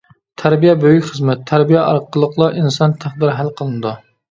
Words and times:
-تەربىيە 0.41 0.71
بۈيۈك 0.83 1.05
خىزمەت، 1.09 1.43
تەربىيە 1.51 1.85
ئارقىلىقلا 1.91 2.49
ئىنسان 2.63 2.99
تەقدىرى 3.07 3.39
ھەل 3.43 3.55
قىلىنىدۇ. 3.63 3.97